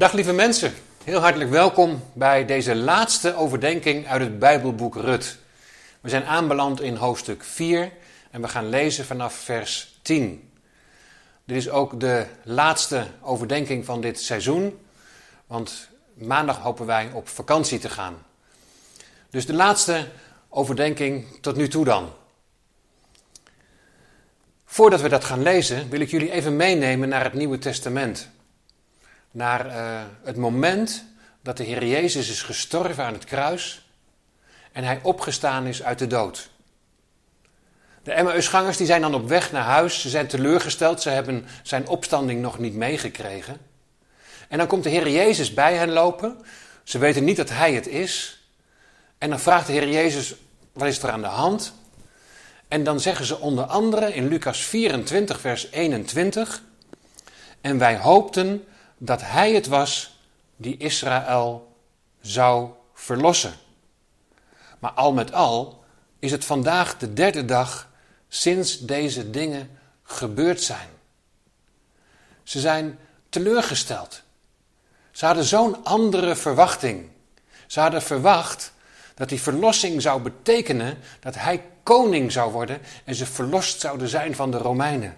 Dag 0.00 0.12
lieve 0.12 0.32
mensen, 0.32 0.72
heel 1.04 1.20
hartelijk 1.20 1.50
welkom 1.50 2.02
bij 2.12 2.44
deze 2.44 2.74
laatste 2.74 3.36
overdenking 3.36 4.06
uit 4.06 4.20
het 4.20 4.38
Bijbelboek 4.38 4.94
Rut. 4.94 5.38
We 6.00 6.08
zijn 6.08 6.24
aanbeland 6.24 6.80
in 6.80 6.94
hoofdstuk 6.94 7.44
4 7.44 7.92
en 8.30 8.40
we 8.40 8.48
gaan 8.48 8.68
lezen 8.68 9.04
vanaf 9.04 9.34
vers 9.34 9.98
10. 10.02 10.50
Dit 11.44 11.56
is 11.56 11.70
ook 11.70 12.00
de 12.00 12.26
laatste 12.44 13.06
overdenking 13.20 13.84
van 13.84 14.00
dit 14.00 14.20
seizoen, 14.20 14.78
want 15.46 15.88
maandag 16.14 16.58
hopen 16.58 16.86
wij 16.86 17.10
op 17.12 17.28
vakantie 17.28 17.78
te 17.78 17.88
gaan. 17.88 18.26
Dus 19.30 19.46
de 19.46 19.54
laatste 19.54 20.08
overdenking 20.48 21.26
tot 21.40 21.56
nu 21.56 21.68
toe 21.68 21.84
dan. 21.84 22.12
Voordat 24.64 25.00
we 25.00 25.08
dat 25.08 25.24
gaan 25.24 25.42
lezen, 25.42 25.88
wil 25.88 26.00
ik 26.00 26.10
jullie 26.10 26.32
even 26.32 26.56
meenemen 26.56 27.08
naar 27.08 27.24
het 27.24 27.34
Nieuwe 27.34 27.58
Testament 27.58 28.30
naar 29.30 29.66
uh, 29.66 30.00
het 30.22 30.36
moment 30.36 31.04
dat 31.42 31.56
de 31.56 31.64
Heer 31.64 31.86
Jezus 31.86 32.30
is 32.30 32.42
gestorven 32.42 33.04
aan 33.04 33.12
het 33.12 33.24
kruis 33.24 33.88
en 34.72 34.84
hij 34.84 35.00
opgestaan 35.02 35.66
is 35.66 35.82
uit 35.82 35.98
de 35.98 36.06
dood. 36.06 36.50
De 38.02 38.12
Emmausgangers 38.12 38.76
die 38.76 38.86
zijn 38.86 39.00
dan 39.00 39.14
op 39.14 39.28
weg 39.28 39.52
naar 39.52 39.64
huis, 39.64 40.00
ze 40.00 40.08
zijn 40.08 40.26
teleurgesteld, 40.26 41.02
ze 41.02 41.10
hebben 41.10 41.46
zijn 41.62 41.88
opstanding 41.88 42.40
nog 42.40 42.58
niet 42.58 42.74
meegekregen. 42.74 43.56
En 44.48 44.58
dan 44.58 44.66
komt 44.66 44.84
de 44.84 44.90
Heer 44.90 45.08
Jezus 45.08 45.54
bij 45.54 45.74
hen 45.74 45.90
lopen, 45.90 46.38
ze 46.82 46.98
weten 46.98 47.24
niet 47.24 47.36
dat 47.36 47.48
hij 47.48 47.72
het 47.72 47.86
is. 47.86 48.42
En 49.18 49.30
dan 49.30 49.40
vraagt 49.40 49.66
de 49.66 49.72
Heer 49.72 49.88
Jezus, 49.88 50.34
wat 50.72 50.88
is 50.88 51.02
er 51.02 51.10
aan 51.10 51.20
de 51.20 51.26
hand? 51.26 51.72
En 52.68 52.84
dan 52.84 53.00
zeggen 53.00 53.24
ze 53.24 53.38
onder 53.38 53.64
andere 53.64 54.14
in 54.14 54.28
Lucas 54.28 54.60
24, 54.64 55.40
vers 55.40 55.70
21, 55.70 56.62
en 57.60 57.78
wij 57.78 57.96
hoopten 57.96 58.64
dat 59.02 59.20
hij 59.22 59.52
het 59.52 59.66
was 59.66 60.20
die 60.56 60.76
Israël 60.76 61.76
zou 62.20 62.70
verlossen. 62.94 63.52
Maar 64.78 64.90
al 64.90 65.12
met 65.12 65.32
al 65.32 65.84
is 66.18 66.30
het 66.30 66.44
vandaag 66.44 66.98
de 66.98 67.12
derde 67.12 67.44
dag 67.44 67.88
sinds 68.28 68.78
deze 68.78 69.30
dingen 69.30 69.78
gebeurd 70.02 70.62
zijn. 70.62 70.88
Ze 72.42 72.60
zijn 72.60 72.98
teleurgesteld. 73.28 74.22
Ze 75.10 75.26
hadden 75.26 75.44
zo'n 75.44 75.84
andere 75.84 76.36
verwachting. 76.36 77.08
Ze 77.66 77.80
hadden 77.80 78.02
verwacht 78.02 78.72
dat 79.14 79.28
die 79.28 79.40
verlossing 79.40 80.02
zou 80.02 80.22
betekenen 80.22 80.98
dat 81.20 81.34
hij 81.34 81.64
koning 81.82 82.32
zou 82.32 82.52
worden 82.52 82.80
en 83.04 83.14
ze 83.14 83.26
verlost 83.26 83.80
zouden 83.80 84.08
zijn 84.08 84.34
van 84.34 84.50
de 84.50 84.58
Romeinen. 84.58 85.16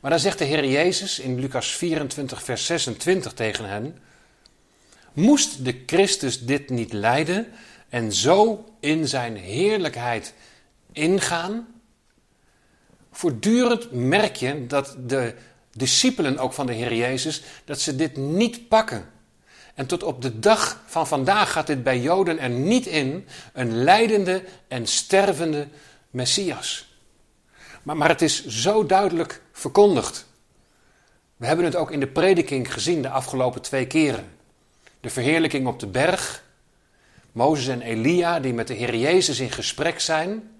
Maar 0.00 0.10
dan 0.10 0.20
zegt 0.20 0.38
de 0.38 0.44
Heer 0.44 0.64
Jezus 0.64 1.18
in 1.18 1.40
Lucas 1.40 1.76
24, 1.76 2.42
vers 2.42 2.66
26 2.66 3.32
tegen 3.32 3.68
hen: 3.68 3.98
Moest 5.12 5.64
de 5.64 5.82
Christus 5.86 6.44
dit 6.44 6.70
niet 6.70 6.92
lijden 6.92 7.46
en 7.88 8.12
zo 8.12 8.64
in 8.80 9.08
zijn 9.08 9.36
heerlijkheid 9.36 10.34
ingaan? 10.92 11.66
Voortdurend 13.12 13.92
merk 13.92 14.36
je 14.36 14.66
dat 14.66 14.96
de 15.06 15.34
discipelen 15.72 16.38
ook 16.38 16.52
van 16.52 16.66
de 16.66 16.72
Heer 16.72 16.94
Jezus, 16.94 17.42
dat 17.64 17.80
ze 17.80 17.96
dit 17.96 18.16
niet 18.16 18.68
pakken. 18.68 19.10
En 19.74 19.86
tot 19.86 20.02
op 20.02 20.22
de 20.22 20.38
dag 20.38 20.82
van 20.86 21.06
vandaag 21.06 21.52
gaat 21.52 21.66
dit 21.66 21.82
bij 21.82 22.00
Joden 22.00 22.38
er 22.38 22.48
niet 22.48 22.86
in, 22.86 23.26
een 23.52 23.82
lijdende 23.82 24.42
en 24.68 24.86
stervende 24.86 25.68
Messias. 26.10 26.87
Maar, 27.94 28.08
het 28.08 28.22
is 28.22 28.46
zo 28.46 28.86
duidelijk 28.86 29.42
verkondigd. 29.52 30.26
We 31.36 31.46
hebben 31.46 31.64
het 31.64 31.76
ook 31.76 31.90
in 31.90 32.00
de 32.00 32.06
prediking 32.06 32.72
gezien 32.72 33.02
de 33.02 33.08
afgelopen 33.08 33.62
twee 33.62 33.86
keren. 33.86 34.36
De 35.00 35.10
verheerlijking 35.10 35.66
op 35.66 35.80
de 35.80 35.86
berg. 35.86 36.44
Mozes 37.32 37.66
en 37.68 37.82
Elia 37.82 38.40
die 38.40 38.54
met 38.54 38.66
de 38.66 38.74
Heer 38.74 38.96
Jezus 38.96 39.40
in 39.40 39.50
gesprek 39.50 40.00
zijn. 40.00 40.50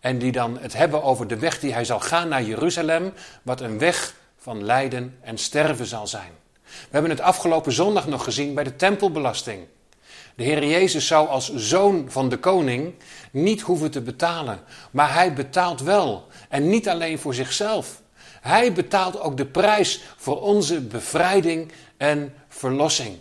En 0.00 0.18
die 0.18 0.32
dan 0.32 0.58
het 0.58 0.72
hebben 0.72 1.02
over 1.02 1.26
de 1.26 1.38
weg 1.38 1.60
die 1.60 1.72
hij 1.72 1.84
zal 1.84 2.00
gaan 2.00 2.28
naar 2.28 2.42
Jeruzalem. 2.42 3.12
Wat 3.42 3.60
een 3.60 3.78
weg 3.78 4.14
van 4.38 4.64
lijden 4.64 5.18
en 5.20 5.38
sterven 5.38 5.86
zal 5.86 6.06
zijn. 6.06 6.32
We 6.64 6.88
hebben 6.90 7.10
het 7.10 7.20
afgelopen 7.20 7.72
zondag 7.72 8.06
nog 8.06 8.24
gezien 8.24 8.54
bij 8.54 8.64
de 8.64 8.76
tempelbelasting. 8.76 9.66
De 10.38 10.44
Heer 10.44 10.66
Jezus 10.66 11.06
zou 11.06 11.28
als 11.28 11.54
zoon 11.54 12.06
van 12.08 12.28
de 12.28 12.36
koning 12.36 12.94
niet 13.30 13.60
hoeven 13.60 13.90
te 13.90 14.00
betalen, 14.00 14.60
maar 14.90 15.14
hij 15.14 15.32
betaalt 15.32 15.80
wel. 15.80 16.26
En 16.48 16.68
niet 16.68 16.88
alleen 16.88 17.18
voor 17.18 17.34
zichzelf. 17.34 18.02
Hij 18.40 18.72
betaalt 18.72 19.20
ook 19.20 19.36
de 19.36 19.46
prijs 19.46 20.00
voor 20.16 20.40
onze 20.40 20.80
bevrijding 20.80 21.72
en 21.96 22.34
verlossing. 22.48 23.18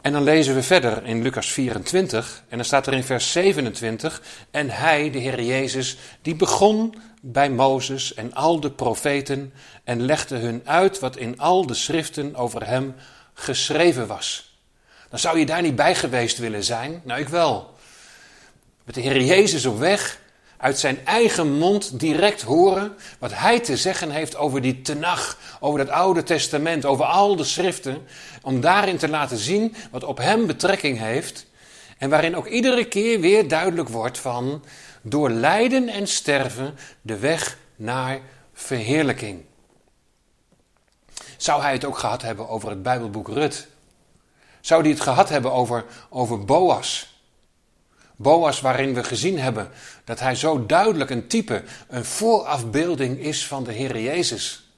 En 0.00 0.12
dan 0.12 0.22
lezen 0.22 0.54
we 0.54 0.62
verder 0.62 1.06
in 1.06 1.22
Lucas 1.22 1.52
24 1.52 2.44
en 2.48 2.56
dan 2.56 2.66
staat 2.66 2.86
er 2.86 2.92
in 2.92 3.04
vers 3.04 3.32
27: 3.32 4.22
En 4.50 4.70
hij, 4.70 5.10
de 5.10 5.18
Heer 5.18 5.42
Jezus, 5.42 5.96
die 6.22 6.34
begon 6.34 6.94
bij 7.22 7.50
Mozes 7.50 8.14
en 8.14 8.34
al 8.34 8.60
de 8.60 8.70
profeten 8.70 9.52
en 9.84 10.02
legde 10.02 10.36
hun 10.36 10.62
uit 10.64 10.98
wat 10.98 11.16
in 11.16 11.38
al 11.38 11.66
de 11.66 11.74
schriften 11.74 12.34
over 12.34 12.66
hem 12.66 12.94
geschreven 13.40 14.06
was. 14.06 14.58
Dan 15.08 15.18
zou 15.18 15.38
je 15.38 15.46
daar 15.46 15.62
niet 15.62 15.76
bij 15.76 15.94
geweest 15.94 16.38
willen 16.38 16.64
zijn. 16.64 17.00
Nou, 17.04 17.20
ik 17.20 17.28
wel. 17.28 17.74
Met 18.84 18.94
de 18.94 19.00
Heer 19.00 19.22
Jezus 19.22 19.66
op 19.66 19.78
weg, 19.78 20.18
uit 20.56 20.78
zijn 20.78 21.06
eigen 21.06 21.58
mond 21.58 22.00
direct 22.00 22.42
horen 22.42 22.96
wat 23.18 23.34
hij 23.34 23.60
te 23.60 23.76
zeggen 23.76 24.10
heeft 24.10 24.36
over 24.36 24.60
die 24.60 24.82
tenag, 24.82 25.38
over 25.60 25.78
het 25.78 25.88
Oude 25.88 26.22
Testament, 26.22 26.84
over 26.84 27.04
al 27.04 27.36
de 27.36 27.44
schriften, 27.44 28.06
om 28.42 28.60
daarin 28.60 28.96
te 28.96 29.08
laten 29.08 29.38
zien 29.38 29.74
wat 29.90 30.04
op 30.04 30.18
hem 30.18 30.46
betrekking 30.46 30.98
heeft 30.98 31.46
en 31.98 32.10
waarin 32.10 32.36
ook 32.36 32.46
iedere 32.46 32.84
keer 32.84 33.20
weer 33.20 33.48
duidelijk 33.48 33.88
wordt 33.88 34.18
van 34.18 34.64
door 35.02 35.30
lijden 35.30 35.88
en 35.88 36.06
sterven 36.06 36.74
de 37.02 37.18
weg 37.18 37.58
naar 37.76 38.20
verheerlijking. 38.52 39.44
Zou 41.40 41.62
hij 41.62 41.72
het 41.72 41.84
ook 41.84 41.98
gehad 41.98 42.22
hebben 42.22 42.48
over 42.48 42.68
het 42.68 42.82
Bijbelboek 42.82 43.28
Rut? 43.28 43.66
Zou 44.60 44.82
hij 44.82 44.90
het 44.90 45.00
gehad 45.00 45.28
hebben 45.28 45.52
over, 45.52 45.84
over 46.08 46.44
Boas? 46.44 47.18
Boas 48.16 48.60
waarin 48.60 48.94
we 48.94 49.04
gezien 49.04 49.38
hebben 49.38 49.70
dat 50.04 50.20
hij 50.20 50.34
zo 50.34 50.66
duidelijk 50.66 51.10
een 51.10 51.26
type, 51.26 51.62
een 51.88 52.04
voorafbeelding 52.04 53.18
is 53.18 53.46
van 53.46 53.64
de 53.64 53.72
Heer 53.72 54.00
Jezus. 54.00 54.70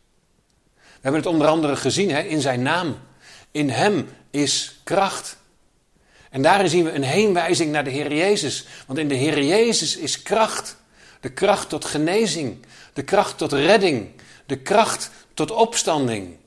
We 0.75 0.99
hebben 1.01 1.21
het 1.21 1.31
onder 1.31 1.47
andere 1.47 1.77
gezien 1.77 2.11
hè, 2.11 2.21
in 2.21 2.41
zijn 2.41 2.63
naam. 2.63 2.99
In 3.51 3.71
hem 3.71 4.09
is 4.31 4.81
kracht. 4.85 5.37
En 6.31 6.43
daarin 6.43 6.69
zien 6.69 6.85
we 6.85 6.93
een 6.93 7.03
heenwijzing 7.03 7.73
naar 7.73 7.85
de 7.85 7.91
Heer 7.91 8.15
Jezus. 8.15 8.67
Want 8.87 8.99
in 8.99 9.09
de 9.09 9.15
Heer 9.15 9.43
Jezus 9.43 9.97
is 9.97 10.23
kracht. 10.23 10.77
De 11.21 11.33
kracht 11.33 11.69
tot 11.69 11.85
genezing. 11.85 12.67
De 12.93 13.03
kracht 13.03 13.39
tot 13.39 13.53
redding. 13.53 14.11
De 14.47 14.59
kracht 14.59 15.11
tot 15.35 15.51
opstanding. 15.51 16.41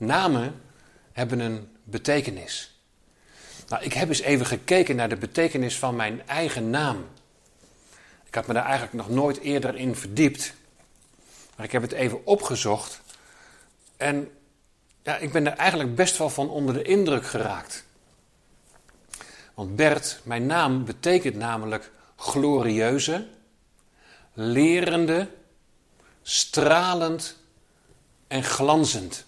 Namen 0.00 0.62
hebben 1.12 1.40
een 1.40 1.76
betekenis. 1.84 2.80
Nou, 3.68 3.82
ik 3.82 3.92
heb 3.92 4.08
eens 4.08 4.20
even 4.20 4.46
gekeken 4.46 4.96
naar 4.96 5.08
de 5.08 5.16
betekenis 5.16 5.78
van 5.78 5.96
mijn 5.96 6.26
eigen 6.26 6.70
naam. 6.70 7.06
Ik 8.24 8.34
had 8.34 8.46
me 8.46 8.54
daar 8.54 8.64
eigenlijk 8.64 8.92
nog 8.92 9.08
nooit 9.08 9.40
eerder 9.40 9.76
in 9.76 9.96
verdiept. 9.96 10.54
Maar 11.56 11.66
ik 11.66 11.72
heb 11.72 11.82
het 11.82 11.92
even 11.92 12.26
opgezocht. 12.26 13.00
En 13.96 14.30
ja, 15.02 15.16
ik 15.16 15.32
ben 15.32 15.46
er 15.46 15.56
eigenlijk 15.56 15.94
best 15.94 16.18
wel 16.18 16.30
van 16.30 16.50
onder 16.50 16.74
de 16.74 16.82
indruk 16.82 17.26
geraakt. 17.26 17.84
Want 19.54 19.76
Bert, 19.76 20.20
mijn 20.22 20.46
naam, 20.46 20.84
betekent 20.84 21.34
namelijk 21.34 21.90
glorieuze, 22.16 23.26
lerende, 24.32 25.28
stralend 26.22 27.36
en 28.26 28.44
glanzend. 28.44 29.24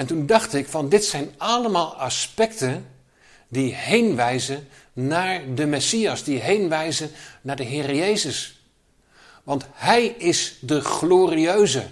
En 0.00 0.06
toen 0.06 0.26
dacht 0.26 0.54
ik 0.54 0.68
van 0.68 0.88
dit 0.88 1.04
zijn 1.04 1.34
allemaal 1.36 1.94
aspecten 1.94 2.86
die 3.48 3.74
heenwijzen 3.74 4.68
naar 4.92 5.54
de 5.54 5.66
Messias, 5.66 6.24
die 6.24 6.38
heenwijzen 6.38 7.10
naar 7.40 7.56
de 7.56 7.64
Heer 7.64 7.94
Jezus. 7.94 8.62
Want 9.44 9.64
Hij 9.72 10.06
is 10.06 10.56
de 10.60 10.80
glorieuze, 10.80 11.86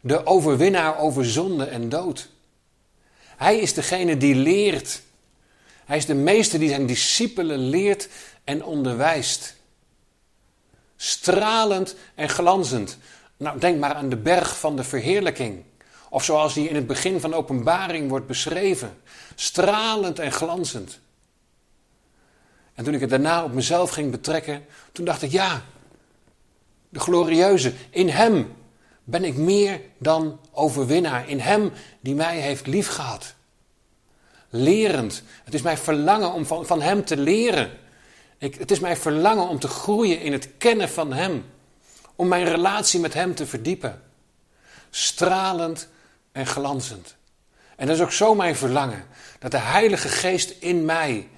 de 0.00 0.26
overwinnaar 0.26 0.98
over 0.98 1.26
zonde 1.26 1.64
en 1.64 1.88
dood. 1.88 2.28
Hij 3.36 3.58
is 3.58 3.74
degene 3.74 4.16
die 4.16 4.34
leert. 4.34 5.02
Hij 5.84 5.96
is 5.96 6.06
de 6.06 6.14
meester 6.14 6.58
die 6.58 6.68
zijn 6.68 6.86
discipelen 6.86 7.58
leert 7.58 8.08
en 8.44 8.64
onderwijst. 8.64 9.54
Stralend 10.96 11.94
en 12.14 12.28
glanzend. 12.28 12.98
Nou, 13.36 13.58
denk 13.58 13.78
maar 13.78 13.94
aan 13.94 14.08
de 14.08 14.16
berg 14.16 14.58
van 14.58 14.76
de 14.76 14.84
verheerlijking. 14.84 15.64
Of 16.16 16.24
zoals 16.24 16.54
die 16.54 16.68
in 16.68 16.74
het 16.74 16.86
begin 16.86 17.20
van 17.20 17.34
openbaring 17.34 18.08
wordt 18.08 18.26
beschreven. 18.26 18.98
Stralend 19.34 20.18
en 20.18 20.32
glanzend. 20.32 21.00
En 22.74 22.84
toen 22.84 22.94
ik 22.94 23.00
het 23.00 23.10
daarna 23.10 23.44
op 23.44 23.52
mezelf 23.52 23.90
ging 23.90 24.10
betrekken, 24.10 24.66
toen 24.92 25.04
dacht 25.04 25.22
ik, 25.22 25.30
ja, 25.30 25.62
de 26.88 27.00
glorieuze. 27.00 27.72
In 27.90 28.08
Hem 28.08 28.54
ben 29.04 29.24
ik 29.24 29.36
meer 29.36 29.80
dan 29.98 30.40
overwinnaar. 30.52 31.28
In 31.28 31.40
Hem 31.40 31.72
die 32.00 32.14
mij 32.14 32.40
heeft 32.40 32.66
liefgehad. 32.66 33.34
Lerend. 34.48 35.22
Het 35.44 35.54
is 35.54 35.62
mijn 35.62 35.78
verlangen 35.78 36.32
om 36.32 36.46
van, 36.46 36.66
van 36.66 36.82
Hem 36.82 37.04
te 37.04 37.16
leren. 37.16 37.70
Ik, 38.38 38.54
het 38.54 38.70
is 38.70 38.80
mijn 38.80 38.96
verlangen 38.96 39.48
om 39.48 39.58
te 39.58 39.68
groeien 39.68 40.20
in 40.20 40.32
het 40.32 40.48
kennen 40.58 40.88
van 40.88 41.12
Hem. 41.12 41.44
Om 42.14 42.28
mijn 42.28 42.44
relatie 42.44 43.00
met 43.00 43.14
Hem 43.14 43.34
te 43.34 43.46
verdiepen. 43.46 44.02
Stralend 44.90 45.88
en 46.36 46.46
glanzend. 46.46 47.16
En 47.76 47.86
dat 47.86 47.96
is 47.96 48.02
ook 48.02 48.12
zo 48.12 48.34
mijn 48.34 48.56
verlangen. 48.56 49.04
Dat 49.38 49.50
de 49.50 49.58
Heilige 49.58 50.08
Geest 50.08 50.50
in 50.50 50.84
mij 50.84 51.28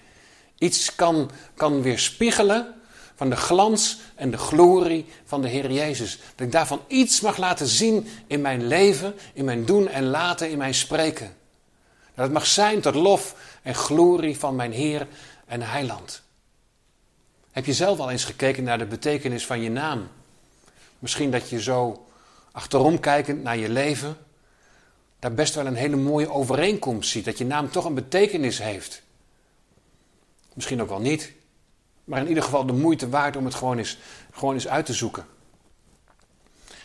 iets 0.58 0.94
kan, 0.94 1.30
kan 1.54 1.82
weerspiegelen 1.82 2.74
van 3.14 3.30
de 3.30 3.36
glans 3.36 3.98
en 4.14 4.30
de 4.30 4.36
glorie 4.36 5.06
van 5.24 5.42
de 5.42 5.48
Heer 5.48 5.70
Jezus. 5.70 6.18
Dat 6.34 6.46
ik 6.46 6.52
daarvan 6.52 6.80
iets 6.86 7.20
mag 7.20 7.36
laten 7.36 7.66
zien 7.66 8.08
in 8.26 8.40
mijn 8.40 8.66
leven, 8.66 9.14
in 9.32 9.44
mijn 9.44 9.64
doen 9.64 9.88
en 9.88 10.04
laten, 10.04 10.50
in 10.50 10.58
mijn 10.58 10.74
spreken. 10.74 11.36
Dat 12.14 12.24
het 12.24 12.32
mag 12.32 12.46
zijn 12.46 12.80
tot 12.80 12.94
lof 12.94 13.34
en 13.62 13.74
glorie 13.74 14.38
van 14.38 14.56
mijn 14.56 14.72
Heer 14.72 15.06
en 15.46 15.62
Heiland. 15.62 16.22
Heb 17.50 17.64
je 17.64 17.74
zelf 17.74 17.98
al 17.98 18.10
eens 18.10 18.24
gekeken 18.24 18.64
naar 18.64 18.78
de 18.78 18.86
betekenis 18.86 19.46
van 19.46 19.60
je 19.60 19.70
naam? 19.70 20.08
Misschien 20.98 21.30
dat 21.30 21.50
je 21.50 21.62
zo 21.62 22.06
achterom 22.52 23.00
kijkend 23.00 23.42
naar 23.42 23.56
je 23.56 23.68
leven, 23.68 24.16
daar 25.18 25.34
best 25.34 25.54
wel 25.54 25.66
een 25.66 25.74
hele 25.74 25.96
mooie 25.96 26.30
overeenkomst 26.30 27.10
ziet. 27.10 27.24
Dat 27.24 27.38
je 27.38 27.46
naam 27.46 27.70
toch 27.70 27.84
een 27.84 27.94
betekenis 27.94 28.58
heeft. 28.58 29.02
Misschien 30.54 30.82
ook 30.82 30.88
wel 30.88 31.00
niet. 31.00 31.32
Maar 32.04 32.20
in 32.20 32.28
ieder 32.28 32.42
geval 32.42 32.66
de 32.66 32.72
moeite 32.72 33.08
waard 33.08 33.36
om 33.36 33.44
het 33.44 33.54
gewoon 33.54 33.78
eens, 33.78 33.98
gewoon 34.32 34.54
eens 34.54 34.68
uit 34.68 34.86
te 34.86 34.92
zoeken. 34.92 35.26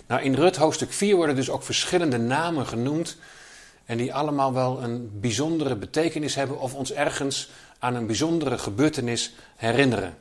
Nou, 0.08 0.22
in 0.22 0.34
Rut 0.34 0.56
hoofdstuk 0.56 0.94
4 0.94 1.16
worden 1.16 1.36
dus 1.36 1.50
ook 1.50 1.64
verschillende 1.64 2.18
namen 2.18 2.68
genoemd. 2.68 3.18
En 3.86 3.98
die 3.98 4.14
allemaal 4.14 4.54
wel 4.54 4.84
een 4.84 5.20
bijzondere 5.20 5.76
betekenis 5.76 6.36
hebben 6.36 6.60
of 6.60 6.74
ons 6.74 6.92
ergens 6.92 7.50
aan 7.80 7.96
een 7.96 8.06
bijzondere 8.06 8.58
gebeurtenis 8.58 9.34
herinneren. 9.56 10.18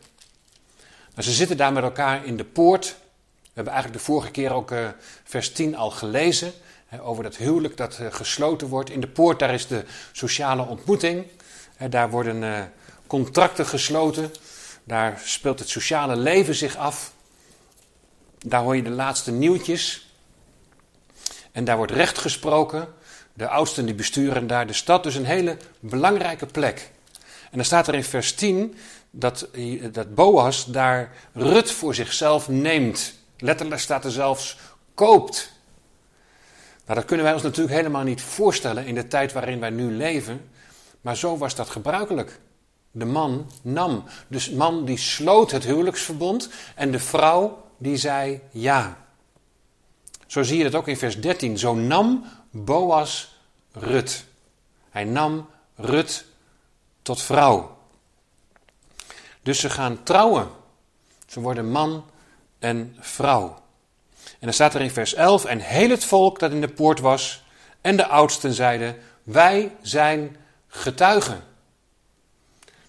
Nou, 1.10 1.22
ze 1.22 1.32
zitten 1.32 1.56
daar 1.56 1.72
met 1.72 1.82
elkaar 1.82 2.26
in 2.26 2.36
de 2.36 2.44
poort. 2.44 2.96
We 3.42 3.50
hebben 3.52 3.72
eigenlijk 3.72 4.02
de 4.04 4.12
vorige 4.12 4.30
keer 4.30 4.52
ook 4.52 4.70
uh, 4.70 4.88
vers 5.24 5.52
10 5.52 5.76
al 5.76 5.90
gelezen. 5.90 6.52
Over 7.00 7.22
dat 7.22 7.36
huwelijk 7.36 7.76
dat 7.76 7.98
uh, 8.00 8.06
gesloten 8.10 8.68
wordt. 8.68 8.90
In 8.90 9.00
de 9.00 9.08
poort 9.08 9.38
daar 9.38 9.54
is 9.54 9.66
de 9.66 9.84
sociale 10.12 10.66
ontmoeting. 10.66 11.26
Daar 11.88 12.10
worden 12.10 12.42
uh, 12.42 12.60
contracten 13.06 13.66
gesloten. 13.66 14.30
Daar 14.84 15.20
speelt 15.24 15.58
het 15.58 15.68
sociale 15.68 16.16
leven 16.16 16.54
zich 16.54 16.76
af. 16.76 17.12
Daar 18.38 18.62
hoor 18.62 18.76
je 18.76 18.82
de 18.82 18.90
laatste 18.90 19.30
nieuwtjes. 19.30 20.12
En 21.52 21.64
daar 21.64 21.76
wordt 21.76 21.92
recht 21.92 22.18
gesproken. 22.18 22.88
De 23.34 23.48
oudsten 23.48 23.84
die 23.84 23.94
besturen 23.94 24.46
daar 24.46 24.66
de 24.66 24.72
stad. 24.72 25.02
Dus 25.02 25.14
een 25.14 25.24
hele 25.24 25.56
belangrijke 25.80 26.46
plek. 26.46 26.90
En 27.50 27.56
dan 27.58 27.64
staat 27.64 27.88
er 27.88 27.94
in 27.94 28.04
vers 28.04 28.34
10 28.34 28.76
dat, 29.10 29.48
dat 29.92 30.14
Boas 30.14 30.64
daar 30.64 31.12
Rut 31.32 31.70
voor 31.70 31.94
zichzelf 31.94 32.48
neemt. 32.48 33.14
Letterlijk 33.38 33.80
staat 33.80 34.04
er 34.04 34.10
zelfs 34.10 34.58
koopt. 34.94 35.51
Nou, 36.92 37.04
dat 37.04 37.12
kunnen 37.12 37.30
wij 37.30 37.42
ons 37.42 37.46
natuurlijk 37.46 37.76
helemaal 37.76 38.02
niet 38.02 38.22
voorstellen 38.22 38.86
in 38.86 38.94
de 38.94 39.08
tijd 39.08 39.32
waarin 39.32 39.60
wij 39.60 39.70
nu 39.70 39.92
leven. 39.92 40.50
Maar 41.00 41.16
zo 41.16 41.38
was 41.38 41.54
dat 41.54 41.68
gebruikelijk. 41.68 42.40
De 42.90 43.04
man 43.04 43.50
nam. 43.62 44.04
Dus 44.28 44.50
man 44.50 44.84
die 44.84 44.96
sloot 44.96 45.50
het 45.50 45.64
huwelijksverbond 45.64 46.48
en 46.74 46.90
de 46.90 46.98
vrouw 46.98 47.64
die 47.78 47.96
zei 47.96 48.40
ja. 48.50 49.06
Zo 50.26 50.42
zie 50.42 50.56
je 50.56 50.62
dat 50.62 50.74
ook 50.74 50.88
in 50.88 50.96
vers 50.96 51.20
13. 51.20 51.58
Zo 51.58 51.74
nam 51.74 52.24
Boas 52.50 53.40
Rut. 53.72 54.24
Hij 54.90 55.04
nam 55.04 55.48
Rut 55.74 56.24
tot 57.02 57.22
vrouw. 57.22 57.78
Dus 59.42 59.60
ze 59.60 59.70
gaan 59.70 60.02
trouwen. 60.02 60.48
Ze 61.26 61.40
worden 61.40 61.70
man 61.70 62.04
en 62.58 62.96
vrouw. 62.98 63.61
En 64.24 64.48
dan 64.48 64.52
staat 64.52 64.74
er 64.74 64.80
in 64.80 64.90
vers 64.90 65.14
11: 65.14 65.44
En 65.44 65.60
heel 65.60 65.90
het 65.90 66.04
volk 66.04 66.38
dat 66.38 66.50
in 66.50 66.60
de 66.60 66.68
poort 66.68 67.00
was 67.00 67.44
en 67.80 67.96
de 67.96 68.06
oudsten 68.06 68.52
zeiden: 68.52 68.96
Wij 69.22 69.72
zijn 69.82 70.36
getuigen. 70.68 71.42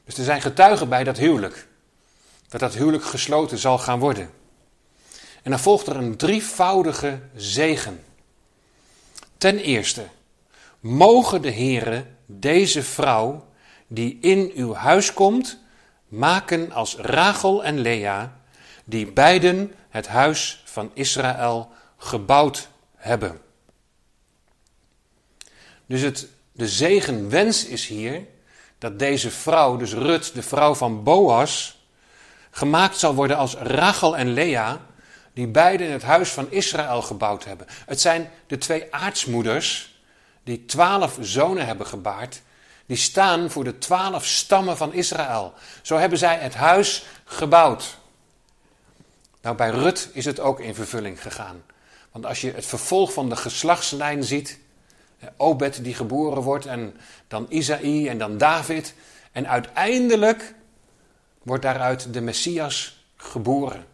Dus 0.06 0.18
er 0.18 0.24
zijn 0.24 0.41
getuigen 0.41 0.89
bij 0.89 1.03
dat 1.03 1.18
huwelijk. 1.18 1.68
Dat 2.50 2.59
dat 2.59 2.74
huwelijk 2.74 3.06
gesloten 3.06 3.57
zal 3.57 3.77
gaan 3.77 4.00
worden. 4.00 4.30
En 5.44 5.51
dan 5.51 5.59
volgt 5.59 5.88
er 5.88 5.95
een 5.95 6.18
drievoudige 6.18 7.19
zegen. 7.36 8.03
Ten 9.38 9.59
eerste, 9.59 10.06
mogen 10.79 11.41
de 11.41 11.50
heren 11.50 12.18
deze 12.25 12.83
vrouw 12.83 13.45
die 13.88 14.18
in 14.21 14.51
uw 14.56 14.74
huis 14.74 15.13
komt, 15.13 15.59
maken 16.07 16.71
als 16.71 16.95
Rachel 16.95 17.63
en 17.63 17.79
Lea, 17.79 18.39
die 18.83 19.12
beiden 19.12 19.74
het 19.94 20.07
huis 20.07 20.62
van 20.66 20.92
Israël 20.94 21.72
gebouwd 21.98 22.68
hebben. 22.95 23.42
Dus 25.86 26.01
het, 26.01 26.28
de 26.51 26.68
zegenwens 26.68 27.66
is 27.66 27.88
hier 27.88 28.25
dat 28.78 29.00
deze 29.00 29.31
vrouw, 29.31 29.78
dus 29.78 29.94
Rut, 29.94 30.34
de 30.34 30.42
vrouw 30.42 30.75
van 30.75 31.04
Boas, 31.04 31.86
gemaakt 32.51 32.98
zal 32.98 33.13
worden 33.13 33.38
als 33.38 33.56
Rachel 33.56 34.18
en 34.18 34.34
Lea, 34.34 34.81
die 35.34 35.48
beiden 35.48 35.92
het 35.92 36.04
huis 36.04 36.30
van 36.30 36.51
Israël 36.51 37.01
gebouwd 37.01 37.44
hebben. 37.44 37.68
Het 37.86 38.01
zijn 38.01 38.31
de 38.48 38.57
twee 38.57 38.94
aartsmoeders 38.94 40.01
die 40.44 40.66
twaalf 40.66 41.18
zonen 41.22 41.66
hebben 41.66 41.88
gebaard, 41.88 42.42
die 42.86 42.98
staan 42.98 43.50
voor 43.50 43.63
de 43.63 43.77
twaalf 43.77 44.25
stammen 44.25 44.77
van 44.77 44.94
Israël. 44.94 45.53
Zo 45.82 45.98
hebben 45.98 46.17
zij 46.17 46.38
het 46.38 46.53
huis 46.53 47.06
gebouwd. 47.25 48.01
Nou, 49.43 49.55
bij 49.55 49.69
Rut 49.69 50.09
is 50.13 50.25
het 50.25 50.39
ook 50.39 50.59
in 50.59 50.75
vervulling 50.75 51.21
gegaan. 51.21 51.63
Want 52.12 52.25
als 52.25 52.41
je 52.41 52.51
het 52.51 52.65
vervolg 52.65 53.13
van 53.13 53.29
de 53.29 53.35
geslachtslijn 53.35 54.23
ziet, 54.23 54.59
Obed 55.38 55.83
die 55.83 55.93
geboren 55.93 56.41
wordt 56.41 56.65
en 56.65 56.97
dan 57.27 57.45
Isaïe 57.50 58.09
en 58.09 58.17
dan 58.17 58.38
David. 58.38 58.93
En 59.31 59.47
uiteindelijk 59.47 60.53
wordt 61.43 61.63
daaruit 61.63 62.13
de 62.13 62.21
Messias 62.21 63.05
geboren. 63.15 63.85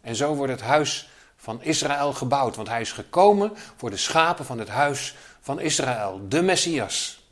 En 0.00 0.16
zo 0.16 0.34
wordt 0.34 0.52
het 0.52 0.60
huis 0.60 1.10
van 1.36 1.62
Israël 1.62 2.12
gebouwd, 2.12 2.56
want 2.56 2.68
hij 2.68 2.80
is 2.80 2.92
gekomen 2.92 3.52
voor 3.76 3.90
de 3.90 3.96
schapen 3.96 4.44
van 4.44 4.58
het 4.58 4.68
huis 4.68 5.14
van 5.40 5.60
Israël, 5.60 6.20
de 6.28 6.42
Messias. 6.42 7.28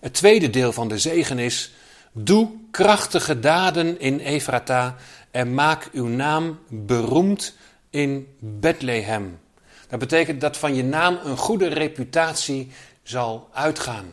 Het 0.00 0.14
tweede 0.14 0.50
deel 0.50 0.72
van 0.72 0.88
de 0.88 0.98
zegen 0.98 1.38
is: 1.38 1.72
Doe 2.16 2.50
krachtige 2.70 3.40
daden 3.40 4.00
in 4.00 4.18
Efrata 4.18 4.96
en 5.30 5.54
maak 5.54 5.88
uw 5.92 6.06
naam 6.06 6.58
beroemd 6.68 7.56
in 7.90 8.36
Bethlehem. 8.38 9.40
Dat 9.88 9.98
betekent 9.98 10.40
dat 10.40 10.56
van 10.56 10.74
je 10.74 10.84
naam 10.84 11.18
een 11.24 11.36
goede 11.36 11.66
reputatie 11.66 12.70
zal 13.02 13.48
uitgaan. 13.52 14.12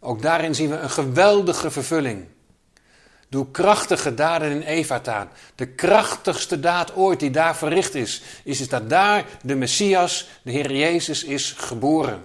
Ook 0.00 0.22
daarin 0.22 0.54
zien 0.54 0.70
we 0.70 0.76
een 0.76 0.90
geweldige 0.90 1.70
vervulling. 1.70 2.26
Doe 3.28 3.50
krachtige 3.50 4.14
daden 4.14 4.50
in 4.50 4.62
Efrata. 4.62 5.28
De 5.54 5.66
krachtigste 5.66 6.60
daad 6.60 6.94
ooit 6.94 7.20
die 7.20 7.30
daar 7.30 7.56
verricht 7.56 7.94
is, 7.94 8.22
is 8.42 8.68
dat 8.68 8.90
daar 8.90 9.24
de 9.42 9.54
Messias, 9.54 10.28
de 10.42 10.50
Heer 10.50 10.72
Jezus, 10.72 11.24
is 11.24 11.52
geboren. 11.52 12.24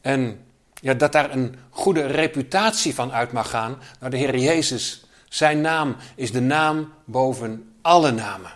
En 0.00 0.45
ja, 0.80 0.94
dat 0.94 1.12
daar 1.12 1.30
een 1.30 1.54
goede 1.70 2.06
reputatie 2.06 2.94
van 2.94 3.12
uit 3.12 3.32
mag 3.32 3.50
gaan. 3.50 3.78
Nou, 3.98 4.10
de 4.10 4.16
Heer 4.16 4.38
Jezus, 4.38 5.04
zijn 5.28 5.60
naam 5.60 5.96
is 6.14 6.32
de 6.32 6.40
naam 6.40 6.92
boven 7.04 7.74
alle 7.82 8.10
namen. 8.10 8.50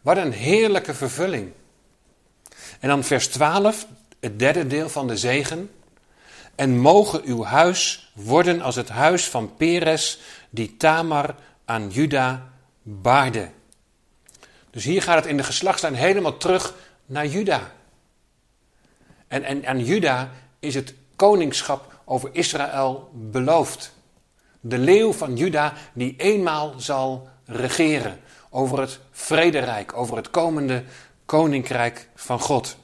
Wat 0.00 0.16
een 0.16 0.32
heerlijke 0.32 0.94
vervulling. 0.94 1.52
En 2.80 2.88
dan 2.88 3.04
vers 3.04 3.28
12, 3.28 3.86
het 4.20 4.38
derde 4.38 4.66
deel 4.66 4.88
van 4.88 5.06
de 5.06 5.16
zegen. 5.16 5.70
En 6.54 6.78
mogen 6.78 7.22
uw 7.24 7.44
huis 7.44 8.12
worden 8.14 8.60
als 8.60 8.76
het 8.76 8.88
huis 8.88 9.28
van 9.28 9.56
Peres, 9.56 10.20
die 10.50 10.76
Tamar 10.76 11.34
aan 11.64 11.90
Juda 11.90 12.48
baarde. 12.82 13.50
Dus 14.70 14.84
hier 14.84 15.02
gaat 15.02 15.16
het 15.16 15.26
in 15.26 15.36
de 15.36 15.42
geslachtslijn 15.42 15.94
helemaal 15.94 16.36
terug 16.36 16.74
naar 17.06 17.26
Juda. 17.26 17.72
En, 19.28 19.42
en 19.42 19.66
aan 19.66 19.84
Juda 19.84 20.30
is 20.58 20.74
het 20.74 20.94
koningschap 21.20 22.00
over 22.04 22.30
Israël 22.32 23.10
beloofd. 23.12 23.94
De 24.60 24.78
leeuw 24.78 25.12
van 25.12 25.36
Juda 25.36 25.72
die 25.92 26.14
eenmaal 26.16 26.74
zal 26.76 27.28
regeren 27.44 28.20
over 28.50 28.80
het 28.80 29.00
vrederijk, 29.10 29.96
over 29.96 30.16
het 30.16 30.30
komende 30.30 30.84
koninkrijk 31.24 32.08
van 32.14 32.40
God. 32.40 32.76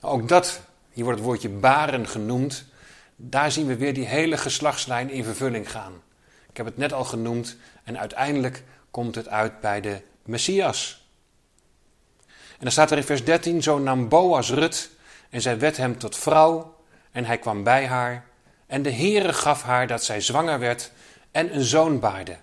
Ook 0.00 0.28
dat, 0.28 0.60
hier 0.90 1.04
wordt 1.04 1.18
het 1.18 1.28
woordje 1.28 1.48
baren 1.48 2.08
genoemd, 2.08 2.64
daar 3.16 3.52
zien 3.52 3.66
we 3.66 3.76
weer 3.76 3.94
die 3.94 4.06
hele 4.06 4.36
geslachtslijn 4.36 5.10
in 5.10 5.24
vervulling 5.24 5.70
gaan. 5.70 5.92
Ik 6.50 6.56
heb 6.56 6.66
het 6.66 6.76
net 6.76 6.92
al 6.92 7.04
genoemd 7.04 7.56
en 7.84 7.98
uiteindelijk 7.98 8.64
komt 8.90 9.14
het 9.14 9.28
uit 9.28 9.60
bij 9.60 9.80
de 9.80 10.00
Messias. 10.24 11.06
En 12.28 12.68
dan 12.68 12.70
staat 12.70 12.90
er 12.90 12.96
in 12.96 13.04
vers 13.04 13.24
13, 13.24 13.62
zo 13.62 13.78
nam 13.78 14.08
Boas 14.08 14.50
Rut 14.50 14.90
en 15.32 15.40
zij 15.40 15.58
werd 15.58 15.76
hem 15.76 15.98
tot 15.98 16.16
vrouw 16.16 16.74
en 17.12 17.24
hij 17.24 17.38
kwam 17.38 17.62
bij 17.62 17.86
haar 17.86 18.24
en 18.66 18.82
de 18.82 18.92
Heere 18.92 19.32
gaf 19.32 19.62
haar 19.62 19.86
dat 19.86 20.04
zij 20.04 20.20
zwanger 20.20 20.58
werd 20.58 20.92
en 21.30 21.54
een 21.54 21.64
zoon 21.64 22.00
baarde. 22.00 22.36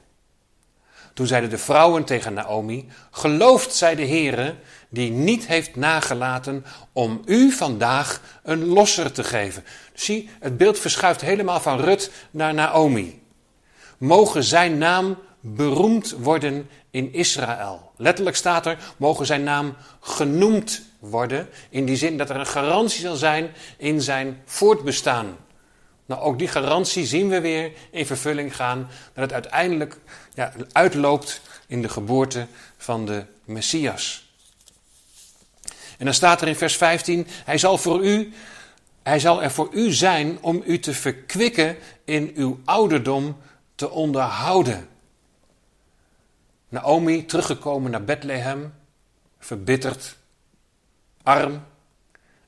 Toen 1.13 1.27
zeiden 1.27 1.50
de 1.50 1.58
vrouwen 1.58 2.03
tegen 2.03 2.34
Naomi: 2.34 2.88
Gelooft 3.12 3.75
zij 3.75 3.96
de 3.96 4.05
Heere, 4.05 4.55
die 4.89 5.12
niet 5.12 5.48
heeft 5.48 5.75
nagelaten 5.75 6.65
om 6.93 7.22
u 7.25 7.51
vandaag 7.51 8.22
een 8.43 8.65
losser 8.65 9.12
te 9.12 9.24
geven. 9.24 9.63
Zie, 9.93 10.29
het 10.39 10.58
beeld 10.58 10.79
verschuift 10.79 11.22
helemaal 11.22 11.60
van 11.60 11.79
Rut 11.79 12.12
naar 12.31 12.53
Naomi. 12.53 13.22
Mogen 13.98 14.43
zijn 14.43 14.77
naam 14.77 15.17
beroemd 15.39 16.12
worden 16.12 16.69
in 16.91 17.13
Israël. 17.13 17.88
Letterlijk 18.01 18.36
staat 18.36 18.65
er: 18.65 18.77
mogen 18.98 19.25
zijn 19.25 19.44
naam 19.44 19.75
genoemd 20.00 20.82
worden. 21.00 21.50
In 21.70 21.86
die 21.86 21.96
zin 21.96 22.18
dat 22.18 22.29
er 22.29 22.36
een 22.36 22.46
garantie 22.46 23.01
zal 23.01 23.15
zijn 23.15 23.51
in 23.77 24.01
zijn 24.01 24.41
voortbestaan. 24.46 25.38
Nou, 26.06 26.22
ook 26.22 26.39
die 26.39 26.48
garantie 26.48 27.06
zien 27.06 27.29
we 27.29 27.41
weer 27.41 27.72
in 27.91 28.06
vervulling 28.06 28.56
gaan. 28.56 28.89
Dat 29.13 29.24
het 29.24 29.34
uiteindelijk 29.34 29.98
ja, 30.34 30.53
uitloopt 30.72 31.41
in 31.68 31.82
de 31.82 31.89
geboorte 31.89 32.48
van 32.77 33.06
de 33.06 33.25
Messias. 33.44 34.32
En 35.98 36.06
dan 36.06 36.13
staat 36.13 36.41
er 36.41 36.48
in 36.48 36.56
vers 36.56 36.77
15: 36.77 37.27
Hij 37.46 37.58
zal 37.58 37.77
voor 37.77 38.06
u. 38.06 38.34
Hij 39.03 39.20
zal 39.20 39.44
er 39.44 39.51
voor 39.51 39.70
u 39.72 39.91
zijn 39.91 40.38
om 40.41 40.63
u 40.65 40.79
te 40.79 40.94
verkwikken 40.94 41.77
in 42.06 42.32
uw 42.36 42.60
ouderdom 42.65 43.38
te 43.75 43.89
onderhouden. 43.89 44.88
Naomi, 46.69 47.25
teruggekomen 47.25 47.91
naar 47.91 48.03
Bethlehem, 48.03 48.73
verbitterd, 49.39 50.17
arm. 51.23 51.63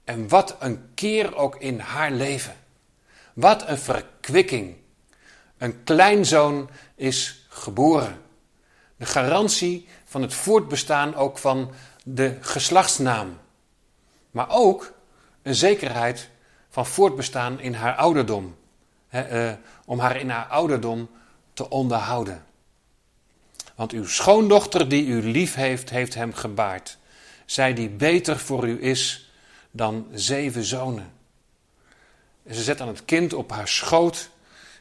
En 0.04 0.28
wat 0.28 0.56
een 0.60 0.90
keer 0.94 1.36
ook 1.36 1.56
in 1.56 1.80
haar 1.80 2.12
leven. 2.12 2.56
Wat 3.34 3.68
een 3.68 3.78
verkwikking. 3.78 4.76
Een 5.58 5.84
kleinzoon 5.84 6.70
is 6.96 7.46
geboren. 7.50 8.22
De 8.98 9.06
garantie 9.06 9.88
van 10.06 10.22
het 10.22 10.34
voortbestaan 10.34 11.16
ook 11.16 11.38
van 11.38 11.72
de 12.04 12.38
geslachtsnaam. 12.42 13.40
Maar 14.32 14.50
ook 14.50 14.94
een 15.42 15.56
zekerheid 15.56 16.30
van 16.70 16.86
voortbestaan 16.86 17.60
in 17.60 17.74
haar 17.74 17.96
ouderdom. 17.96 18.60
eh, 19.10 19.52
om 19.86 20.00
haar 20.00 20.16
in 20.16 20.30
haar 20.30 20.46
ouderdom 20.46 21.10
te 21.54 21.70
onderhouden. 21.70 22.46
Want 23.82 23.94
uw 23.94 24.08
schoondochter 24.08 24.90
die 24.90 25.06
u 25.06 25.32
lief 25.32 25.56
heeft, 25.56 25.90
heeft 25.90 26.14
hem 26.14 26.34
gebaard. 26.34 26.98
Zij 27.46 27.74
die 27.74 27.90
beter 27.90 28.40
voor 28.40 28.68
u 28.68 28.84
is 28.84 29.32
dan 29.72 30.08
zeven 30.14 30.64
zonen. 30.64 31.12
En 32.44 32.56
ze 32.56 32.64
zet 32.64 32.78
dan 32.78 32.88
het 32.88 33.06
kind 33.06 33.34
op 33.34 33.52
haar 33.52 33.68
schoot 33.68 34.30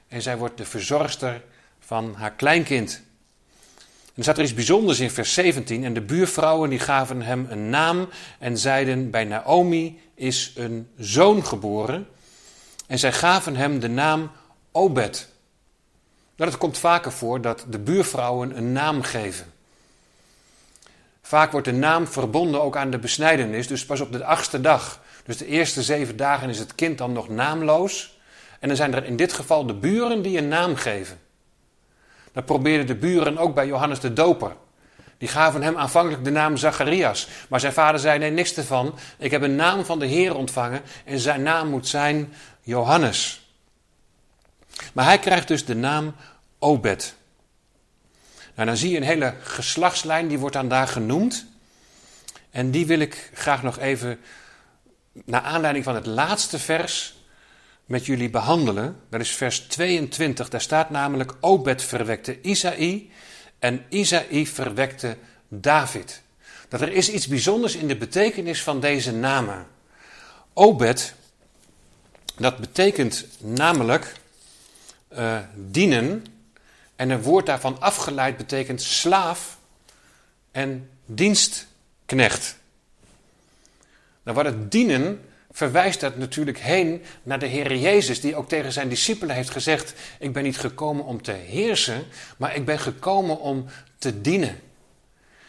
en 0.09 0.23
zij 0.23 0.37
wordt 0.37 0.57
de 0.57 0.65
verzorgster 0.65 1.43
van 1.79 2.15
haar 2.15 2.33
kleinkind. 2.33 3.03
En 4.05 4.13
er 4.15 4.23
staat 4.23 4.37
er 4.37 4.43
iets 4.43 4.55
bijzonders 4.55 5.01
in 5.01 5.11
vers 5.11 5.35
17. 5.35 5.85
En 5.85 5.95
de 5.95 6.01
buurvrouwen 6.01 6.71
die 6.71 6.79
gaven 6.79 7.23
hem 7.23 7.47
een 7.51 7.71
naam 7.71 8.09
en 8.39 8.59
zeiden: 8.59 9.11
Bij 9.11 9.25
Naomi 9.25 10.01
is 10.15 10.53
een 10.57 10.89
zoon 10.99 11.47
geboren. 11.47 12.09
En 12.87 12.99
zij 12.99 13.13
gaven 13.13 13.57
hem 13.57 13.79
de 13.79 13.89
naam 13.89 14.31
Obed. 14.73 15.29
Nou, 16.41 16.53
het 16.53 16.61
komt 16.61 16.79
vaker 16.79 17.13
voor 17.13 17.41
dat 17.41 17.65
de 17.69 17.79
buurvrouwen 17.79 18.57
een 18.57 18.73
naam 18.73 19.03
geven. 19.03 19.53
Vaak 21.23 21.51
wordt 21.53 21.67
de 21.67 21.73
naam 21.73 22.07
verbonden 22.07 22.63
ook 22.63 22.77
aan 22.77 22.91
de 22.91 22.99
besnijdenis, 22.99 23.67
dus 23.67 23.87
pas 23.87 24.01
op 24.01 24.13
de 24.13 24.25
achtste 24.25 24.61
dag. 24.61 25.01
Dus 25.25 25.37
de 25.37 25.47
eerste 25.47 25.83
zeven 25.83 26.17
dagen 26.17 26.49
is 26.49 26.59
het 26.59 26.75
kind 26.75 26.99
dan 26.99 27.13
nog 27.13 27.29
naamloos. 27.29 28.19
En 28.61 28.69
dan 28.69 28.77
zijn 28.77 28.95
er 28.95 29.05
in 29.05 29.17
dit 29.17 29.33
geval 29.33 29.67
de 29.67 29.75
buren 29.75 30.23
die 30.23 30.39
een 30.39 30.49
naam 30.49 30.77
geven. 30.77 31.21
Dat 32.33 32.45
probeerden 32.45 32.87
de 32.87 32.97
buren 32.97 33.39
ook 33.39 33.55
bij 33.55 33.67
Johannes 33.67 34.01
de 34.01 34.13
Doper. 34.13 34.53
Die 35.19 35.29
gaven 35.29 35.63
hem 35.63 35.77
aanvankelijk 35.77 36.25
de 36.25 36.31
naam 36.31 36.57
Zacharias. 36.57 37.29
Maar 37.49 37.61
zijn 37.61 37.73
vader 37.73 38.01
zei: 38.01 38.19
Nee, 38.19 38.31
niks 38.31 38.57
ervan. 38.57 38.95
Ik 39.19 39.31
heb 39.31 39.43
een 39.43 39.57
naam 39.57 39.85
van 39.85 39.99
de 39.99 40.07
Heer 40.07 40.37
ontvangen 40.37 40.83
en 41.05 41.19
zijn 41.19 41.43
naam 41.43 41.69
moet 41.69 41.89
zijn 41.89 42.33
Johannes. 42.61 43.41
Maar 44.93 45.05
hij 45.05 45.19
krijgt 45.19 45.49
dus 45.49 45.65
de 45.65 45.77
naam 45.77 46.15
Obed. 46.63 47.15
Nou, 48.55 48.69
dan 48.69 48.77
zie 48.77 48.91
je 48.91 48.97
een 48.97 49.03
hele 49.03 49.35
geslachtslijn, 49.43 50.29
die 50.29 50.39
wordt 50.39 50.55
dan 50.55 50.69
daar 50.69 50.89
genoemd. 50.89 51.47
En 52.51 52.71
die 52.71 52.87
wil 52.87 52.99
ik 52.99 53.31
graag 53.35 53.63
nog 53.63 53.79
even, 53.79 54.21
naar 55.13 55.43
aanleiding 55.43 55.85
van 55.85 55.95
het 55.95 56.07
laatste 56.07 56.59
vers, 56.59 57.15
met 57.85 58.07
jullie 58.07 58.31
behandelen. 58.31 58.97
Dat 59.09 59.21
is 59.21 59.31
vers 59.31 59.59
22. 59.61 60.49
Daar 60.49 60.61
staat 60.61 60.91
namelijk: 60.91 61.35
Obed 61.41 61.83
verwekte 61.83 62.41
Isaï 62.41 63.11
en 63.59 63.85
Isaï 63.89 64.47
verwekte 64.47 65.17
David. 65.49 66.23
Dat 66.69 66.81
er 66.81 66.93
is 66.93 67.11
iets 67.11 67.27
bijzonders 67.27 67.75
in 67.75 67.89
de 67.89 67.97
betekenis 67.97 68.63
van 68.63 68.81
deze 68.81 69.13
namen. 69.13 69.67
Obed, 70.53 71.15
dat 72.37 72.59
betekent 72.59 73.27
namelijk 73.39 74.15
uh, 75.19 75.39
dienen. 75.55 76.25
En 77.01 77.11
een 77.11 77.23
woord 77.23 77.47
daarvan 77.47 77.81
afgeleid 77.81 78.37
betekent 78.37 78.83
slaaf 78.83 79.59
en 80.51 80.91
dienstknecht. 81.07 82.57
Nou, 84.23 84.37
wat 84.37 84.45
het 84.45 84.71
dienen 84.71 85.21
verwijst 85.51 86.01
dat 86.01 86.17
natuurlijk 86.17 86.59
heen 86.59 87.03
naar 87.23 87.39
de 87.39 87.47
Heer 87.47 87.77
Jezus, 87.77 88.21
die 88.21 88.37
ook 88.37 88.49
tegen 88.49 88.73
zijn 88.73 88.89
discipelen 88.89 89.35
heeft 89.35 89.51
gezegd: 89.51 89.95
Ik 90.19 90.33
ben 90.33 90.43
niet 90.43 90.59
gekomen 90.59 91.05
om 91.05 91.23
te 91.23 91.33
heersen, 91.33 92.05
maar 92.37 92.57
ik 92.57 92.65
ben 92.65 92.79
gekomen 92.79 93.41
om 93.41 93.67
te 93.99 94.21
dienen. 94.21 94.61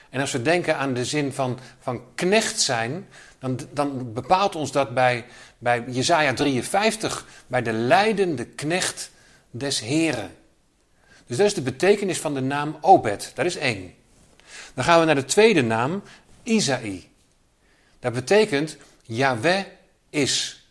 En 0.09 0.21
als 0.21 0.31
we 0.31 0.41
denken 0.41 0.77
aan 0.77 0.93
de 0.93 1.05
zin 1.05 1.33
van, 1.33 1.59
van 1.79 2.01
knecht 2.15 2.61
zijn, 2.61 3.07
dan, 3.39 3.59
dan 3.71 4.13
bepaalt 4.13 4.55
ons 4.55 4.71
dat 4.71 4.93
bij, 4.93 5.25
bij 5.57 5.83
Jezaja 5.87 6.33
53, 6.33 7.25
bij 7.47 7.61
de 7.61 7.73
leidende 7.73 8.45
knecht 8.45 9.11
des 9.49 9.79
Heren. 9.79 10.39
Dus 11.31 11.39
dat 11.39 11.49
is 11.49 11.55
de 11.55 11.61
betekenis 11.61 12.19
van 12.19 12.33
de 12.33 12.41
naam 12.41 12.77
Obed. 12.81 13.31
Dat 13.35 13.45
is 13.45 13.55
één. 13.55 13.93
Dan 14.73 14.83
gaan 14.83 14.99
we 14.99 15.05
naar 15.05 15.15
de 15.15 15.25
tweede 15.25 15.61
naam, 15.61 16.03
Isaï. 16.43 17.09
Dat 17.99 18.13
betekent 18.13 18.77
Yahweh 19.01 19.65
is. 20.09 20.65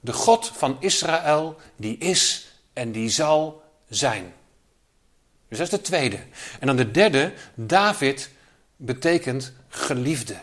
De 0.00 0.12
God 0.12 0.52
van 0.54 0.76
Israël, 0.80 1.60
die 1.76 1.98
is 1.98 2.48
en 2.72 2.92
die 2.92 3.08
zal 3.08 3.62
zijn. 3.88 4.32
Dus 5.48 5.58
dat 5.58 5.66
is 5.66 5.78
de 5.78 5.80
tweede. 5.80 6.18
En 6.60 6.66
dan 6.66 6.76
de 6.76 6.90
derde, 6.90 7.32
David, 7.54 8.30
betekent 8.76 9.52
geliefde. 9.68 10.36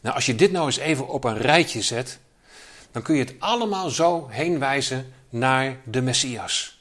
Nou, 0.00 0.14
als 0.14 0.26
je 0.26 0.34
dit 0.34 0.52
nou 0.52 0.66
eens 0.66 0.76
even 0.76 1.08
op 1.08 1.24
een 1.24 1.38
rijtje 1.38 1.82
zet, 1.82 2.18
dan 2.90 3.02
kun 3.02 3.14
je 3.14 3.24
het 3.24 3.34
allemaal 3.38 3.90
zo 3.90 4.28
heen 4.28 4.58
wijzen 4.58 5.12
naar 5.28 5.76
de 5.84 6.00
Messias. 6.00 6.77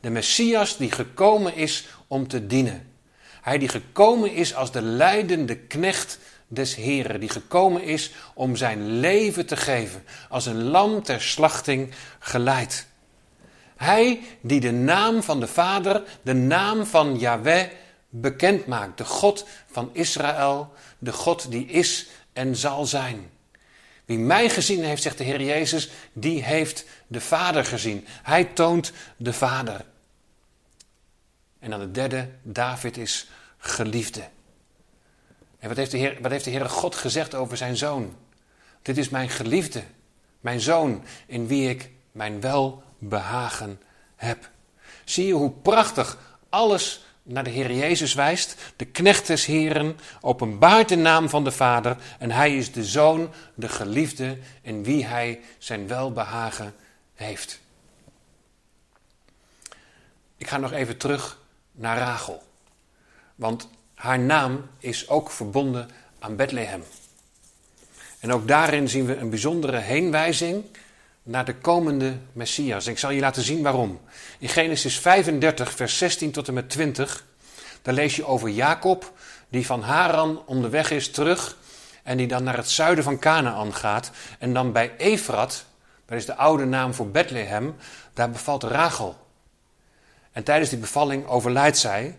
De 0.00 0.10
Messias 0.10 0.76
die 0.76 0.90
gekomen 0.90 1.54
is 1.54 1.86
om 2.06 2.28
te 2.28 2.46
dienen. 2.46 2.92
Hij 3.40 3.58
die 3.58 3.68
gekomen 3.68 4.32
is 4.32 4.54
als 4.54 4.72
de 4.72 4.82
leidende 4.82 5.56
knecht 5.56 6.18
des 6.46 6.74
Heren, 6.74 7.20
die 7.20 7.28
gekomen 7.28 7.82
is 7.82 8.12
om 8.34 8.56
zijn 8.56 9.00
leven 9.00 9.46
te 9.46 9.56
geven, 9.56 10.04
als 10.28 10.46
een 10.46 10.62
lam 10.62 11.02
ter 11.02 11.20
slachting 11.20 11.90
geleid. 12.18 12.86
Hij 13.76 14.20
die 14.40 14.60
de 14.60 14.72
naam 14.72 15.22
van 15.22 15.40
de 15.40 15.46
Vader, 15.46 16.02
de 16.22 16.34
naam 16.34 16.86
van 16.86 17.18
Yahweh 17.18 17.68
bekend 18.08 18.66
maakt, 18.66 18.98
de 18.98 19.04
God 19.04 19.46
van 19.70 19.90
Israël, 19.92 20.72
de 20.98 21.12
God 21.12 21.50
die 21.50 21.66
is 21.66 22.06
en 22.32 22.56
zal 22.56 22.86
zijn. 22.86 23.30
Wie 24.08 24.18
mij 24.18 24.50
gezien 24.50 24.84
heeft, 24.84 25.02
zegt 25.02 25.18
de 25.18 25.24
Heer 25.24 25.42
Jezus, 25.42 25.90
die 26.12 26.42
heeft 26.42 26.84
de 27.06 27.20
Vader 27.20 27.64
gezien. 27.64 28.06
Hij 28.22 28.44
toont 28.44 28.92
de 29.16 29.32
Vader. 29.32 29.84
En 31.58 31.70
dan 31.70 31.80
de 31.80 31.90
derde, 31.90 32.28
David 32.42 32.96
is 32.96 33.28
geliefde. 33.58 34.28
En 35.58 35.68
wat 35.68 35.76
heeft, 35.76 35.90
de 35.90 35.98
Heer, 35.98 36.18
wat 36.20 36.30
heeft 36.30 36.44
de 36.44 36.50
Heere 36.50 36.68
God 36.68 36.94
gezegd 36.94 37.34
over 37.34 37.56
zijn 37.56 37.76
zoon? 37.76 38.16
Dit 38.82 38.98
is 38.98 39.08
mijn 39.08 39.28
geliefde, 39.28 39.82
mijn 40.40 40.60
zoon, 40.60 41.04
in 41.26 41.46
wie 41.46 41.68
ik 41.68 41.90
mijn 42.12 42.40
welbehagen 42.40 43.80
heb. 44.16 44.50
Zie 45.04 45.26
je 45.26 45.32
hoe 45.32 45.52
prachtig 45.52 46.18
alles 46.48 47.04
naar 47.28 47.44
de 47.44 47.50
Heer 47.50 47.72
Jezus 47.72 48.14
wijst? 48.14 48.56
De 48.76 48.84
knecht 48.84 49.26
des 49.26 49.44
Heren 49.46 49.98
openbaart 50.20 50.88
de 50.88 50.96
naam 50.96 51.28
van 51.28 51.44
de 51.44 51.50
Vader 51.50 51.96
en 52.18 52.30
hij 52.30 52.56
is 52.56 52.72
de 52.72 52.84
zoon, 52.84 53.30
de 53.54 53.68
geliefde, 53.68 54.38
in 54.62 54.84
wie 54.84 55.06
hij 55.06 55.40
zijn 55.58 55.88
welbehagen 55.88 56.74
heeft. 57.14 57.60
Ik 60.36 60.48
ga 60.48 60.56
nog 60.56 60.72
even 60.72 60.96
terug 60.96 61.38
naar 61.72 61.98
Rachel. 61.98 62.42
Want 63.34 63.68
haar 63.94 64.18
naam 64.18 64.68
is 64.78 65.08
ook 65.08 65.30
verbonden 65.30 65.90
aan 66.18 66.36
Bethlehem. 66.36 66.84
En 68.20 68.32
ook 68.32 68.48
daarin 68.48 68.88
zien 68.88 69.06
we 69.06 69.16
een 69.16 69.30
bijzondere 69.30 69.78
heenwijzing 69.78 70.64
naar 71.28 71.44
de 71.44 71.54
komende 71.54 72.18
Messias. 72.32 72.86
ik 72.86 72.98
zal 72.98 73.10
je 73.10 73.20
laten 73.20 73.42
zien 73.42 73.62
waarom. 73.62 74.00
In 74.38 74.48
Genesis 74.48 74.98
35, 74.98 75.72
vers 75.72 75.98
16 75.98 76.30
tot 76.30 76.48
en 76.48 76.54
met 76.54 76.70
20, 76.70 77.24
daar 77.82 77.94
lees 77.94 78.16
je 78.16 78.24
over 78.24 78.48
Jacob, 78.48 79.12
die 79.48 79.66
van 79.66 79.82
Haran 79.82 80.42
onderweg 80.46 80.90
is 80.90 81.10
terug 81.10 81.56
en 82.02 82.16
die 82.16 82.26
dan 82.26 82.42
naar 82.42 82.56
het 82.56 82.70
zuiden 82.70 83.04
van 83.04 83.18
Canaan 83.18 83.74
gaat. 83.74 84.10
En 84.38 84.54
dan 84.54 84.72
bij 84.72 84.96
Efrat, 84.96 85.64
dat 86.06 86.18
is 86.18 86.26
de 86.26 86.36
oude 86.36 86.64
naam 86.64 86.94
voor 86.94 87.10
Bethlehem, 87.10 87.76
daar 88.14 88.30
bevalt 88.30 88.62
Rachel. 88.62 89.16
En 90.32 90.42
tijdens 90.42 90.70
die 90.70 90.78
bevalling 90.78 91.26
overlijdt 91.26 91.78
zij. 91.78 92.18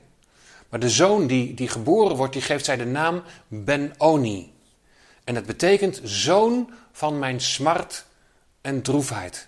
Maar 0.69 0.79
de 0.79 0.89
zoon 0.89 1.27
die, 1.27 1.53
die 1.53 1.67
geboren 1.67 2.15
wordt, 2.15 2.33
die 2.33 2.41
geeft 2.41 2.65
zij 2.65 2.77
de 2.77 2.85
naam 2.85 3.23
Ben-Oni. 3.47 4.53
En 5.23 5.33
dat 5.33 5.45
betekent 5.45 6.01
zoon 6.03 6.73
van 6.91 7.19
mijn 7.19 7.41
smart 7.41 8.07
en 8.61 8.81
droefheid. 8.81 9.47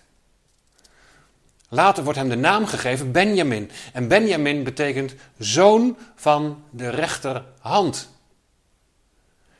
Later 1.68 2.04
wordt 2.04 2.18
hem 2.18 2.28
de 2.28 2.36
naam 2.36 2.66
gegeven 2.66 3.12
Benjamin. 3.12 3.70
En 3.92 4.08
Benjamin 4.08 4.62
betekent 4.64 5.14
zoon 5.38 5.96
van 6.16 6.62
de 6.70 6.88
rechterhand. 6.88 8.08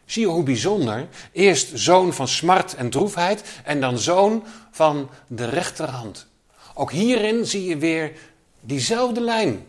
Zie 0.05 0.23
je 0.23 0.29
hoe 0.29 0.43
bijzonder? 0.43 1.09
Eerst 1.33 1.71
zoon 1.75 2.13
van 2.13 2.29
smart 2.29 2.75
en 2.75 2.91
droefheid 2.91 3.43
en 3.65 3.81
dan 3.81 3.99
zoon 3.99 4.45
van 4.71 5.11
de 5.27 5.49
rechterhand. 5.49 6.27
Ook 6.75 6.93
hierin 6.93 7.47
zie 7.47 7.65
je 7.65 7.77
weer 7.77 8.13
diezelfde 8.61 9.21
lijn. 9.21 9.67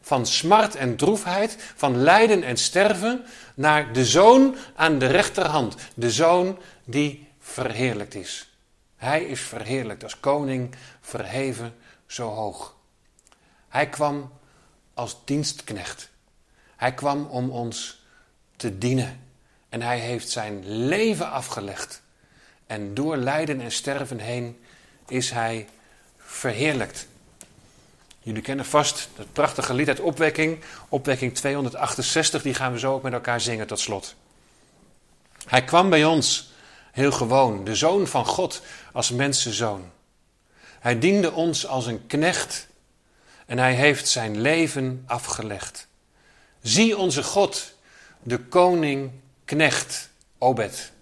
Van 0.00 0.26
smart 0.26 0.74
en 0.74 0.96
droefheid, 0.96 1.56
van 1.76 1.96
lijden 1.96 2.42
en 2.42 2.56
sterven, 2.56 3.24
naar 3.54 3.92
de 3.92 4.04
zoon 4.04 4.56
aan 4.74 4.98
de 4.98 5.06
rechterhand. 5.06 5.74
De 5.94 6.10
zoon 6.10 6.58
die 6.84 7.28
verheerlijkt 7.38 8.14
is. 8.14 8.55
Hij 8.96 9.24
is 9.24 9.40
verheerlijkt 9.40 10.02
als 10.02 10.20
koning, 10.20 10.74
verheven 11.00 11.74
zo 12.06 12.28
hoog. 12.28 12.74
Hij 13.68 13.88
kwam 13.88 14.32
als 14.94 15.16
dienstknecht. 15.24 16.10
Hij 16.76 16.94
kwam 16.94 17.26
om 17.26 17.50
ons 17.50 18.04
te 18.56 18.78
dienen. 18.78 19.20
En 19.68 19.82
hij 19.82 19.98
heeft 19.98 20.30
zijn 20.30 20.86
leven 20.86 21.30
afgelegd. 21.30 22.02
En 22.66 22.94
door 22.94 23.16
lijden 23.16 23.60
en 23.60 23.72
sterven 23.72 24.18
heen 24.18 24.58
is 25.08 25.30
hij 25.30 25.68
verheerlijkt. 26.16 27.06
Jullie 28.20 28.42
kennen 28.42 28.64
vast 28.64 29.08
het 29.16 29.32
prachtige 29.32 29.74
lied 29.74 29.88
uit 29.88 30.00
Opwekking. 30.00 30.58
Opwekking 30.88 31.34
268, 31.34 32.42
die 32.42 32.54
gaan 32.54 32.72
we 32.72 32.78
zo 32.78 32.92
ook 32.92 33.02
met 33.02 33.12
elkaar 33.12 33.40
zingen 33.40 33.66
tot 33.66 33.80
slot. 33.80 34.14
Hij 35.46 35.64
kwam 35.64 35.90
bij 35.90 36.04
ons, 36.04 36.50
heel 36.92 37.12
gewoon, 37.12 37.64
de 37.64 37.74
zoon 37.74 38.06
van 38.06 38.26
God 38.26 38.62
als 38.96 39.10
mensenzoon. 39.10 39.90
Hij 40.80 40.98
diende 40.98 41.32
ons 41.32 41.66
als 41.66 41.86
een 41.86 42.06
knecht 42.06 42.66
en 43.46 43.58
hij 43.58 43.74
heeft 43.74 44.08
zijn 44.08 44.40
leven 44.40 45.02
afgelegd. 45.06 45.86
Zie 46.62 46.96
onze 46.96 47.22
God, 47.22 47.74
de 48.22 48.38
koning, 48.38 49.10
knecht, 49.44 50.10
Obed. 50.38 50.92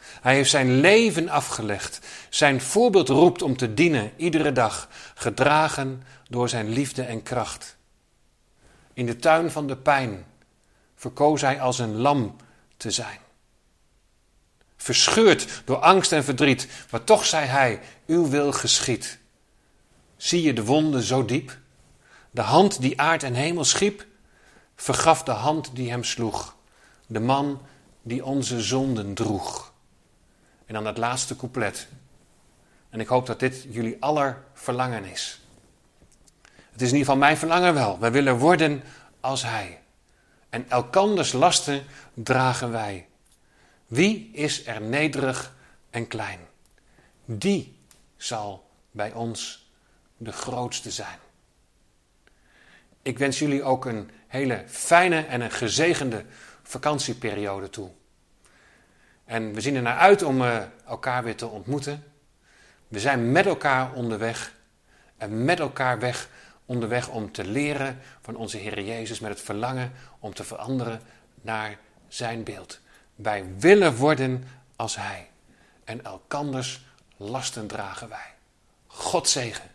Hij 0.00 0.34
heeft 0.34 0.50
zijn 0.50 0.80
leven 0.80 1.28
afgelegd. 1.28 2.00
Zijn 2.28 2.60
voorbeeld 2.60 3.08
roept 3.08 3.42
om 3.42 3.56
te 3.56 3.74
dienen 3.74 4.12
iedere 4.16 4.52
dag, 4.52 4.88
gedragen 5.14 6.02
door 6.28 6.48
zijn 6.48 6.68
liefde 6.68 7.02
en 7.02 7.22
kracht. 7.22 7.76
In 8.92 9.06
de 9.06 9.16
tuin 9.16 9.50
van 9.50 9.66
de 9.66 9.76
pijn 9.76 10.24
verkoos 10.94 11.40
hij 11.40 11.60
als 11.60 11.78
een 11.78 11.96
lam 11.96 12.36
te 12.76 12.90
zijn. 12.90 13.18
Verscheurd 14.82 15.62
door 15.64 15.76
angst 15.76 16.12
en 16.12 16.24
verdriet, 16.24 16.68
maar 16.90 17.04
toch 17.04 17.24
zei 17.24 17.46
hij: 17.46 17.80
Uw 18.06 18.28
wil 18.28 18.52
geschiet. 18.52 19.18
Zie 20.16 20.42
je 20.42 20.52
de 20.52 20.64
wonden 20.64 21.02
zo 21.02 21.24
diep? 21.24 21.58
De 22.30 22.40
hand 22.40 22.80
die 22.80 23.00
aard 23.00 23.22
en 23.22 23.34
hemel 23.34 23.64
schiep, 23.64 24.06
vergaf 24.76 25.22
de 25.22 25.30
hand 25.30 25.70
die 25.74 25.90
hem 25.90 26.04
sloeg. 26.04 26.56
De 27.06 27.20
man 27.20 27.62
die 28.02 28.24
onze 28.24 28.60
zonden 28.60 29.14
droeg. 29.14 29.72
En 30.66 30.74
dan 30.74 30.86
het 30.86 30.98
laatste 30.98 31.36
couplet. 31.36 31.88
En 32.90 33.00
ik 33.00 33.08
hoop 33.08 33.26
dat 33.26 33.40
dit 33.40 33.66
jullie 33.68 33.96
aller 34.00 34.42
verlangen 34.54 35.04
is. 35.04 35.40
Het 36.42 36.82
is 36.82 36.88
in 36.88 36.96
ieder 36.96 36.98
geval 36.98 37.16
mijn 37.16 37.36
verlangen 37.36 37.74
wel. 37.74 37.98
Wij 37.98 38.12
willen 38.12 38.38
worden 38.38 38.82
als 39.20 39.42
Hij. 39.42 39.80
En 40.48 40.70
elkanders 40.70 41.32
lasten 41.32 41.84
dragen 42.14 42.70
wij. 42.70 43.06
Wie 43.92 44.30
is 44.32 44.66
er 44.66 44.80
nederig 44.80 45.54
en 45.90 46.06
klein? 46.06 46.38
Die 47.24 47.78
zal 48.16 48.70
bij 48.90 49.12
ons 49.12 49.70
de 50.16 50.32
grootste 50.32 50.90
zijn. 50.90 51.18
Ik 53.02 53.18
wens 53.18 53.38
jullie 53.38 53.62
ook 53.62 53.84
een 53.84 54.10
hele 54.26 54.64
fijne 54.66 55.20
en 55.20 55.40
een 55.40 55.50
gezegende 55.50 56.24
vakantieperiode 56.62 57.70
toe. 57.70 57.90
En 59.24 59.54
we 59.54 59.60
zien 59.60 59.76
er 59.76 59.82
naar 59.82 59.98
uit 59.98 60.22
om 60.22 60.42
uh, 60.42 60.62
elkaar 60.86 61.24
weer 61.24 61.36
te 61.36 61.46
ontmoeten. 61.46 62.04
We 62.88 63.00
zijn 63.00 63.32
met 63.32 63.46
elkaar 63.46 63.92
onderweg 63.92 64.54
en 65.16 65.44
met 65.44 65.60
elkaar 65.60 65.98
weg 65.98 66.28
onderweg 66.66 67.08
om 67.08 67.32
te 67.32 67.44
leren 67.44 67.98
van 68.20 68.36
onze 68.36 68.56
Heer 68.56 68.82
Jezus 68.82 69.20
met 69.20 69.30
het 69.30 69.40
verlangen 69.40 69.92
om 70.18 70.34
te 70.34 70.44
veranderen 70.44 71.00
naar 71.42 71.78
zijn 72.08 72.42
beeld. 72.42 72.81
Wij 73.14 73.58
willen 73.58 73.96
worden 73.96 74.44
als 74.76 74.96
Hij 74.96 75.30
en 75.84 76.04
elkanders 76.04 76.84
lasten 77.16 77.66
dragen 77.66 78.08
wij. 78.08 78.34
God 78.86 79.28
zegen 79.28 79.70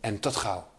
en 0.00 0.20
tot 0.20 0.36
gauw. 0.36 0.70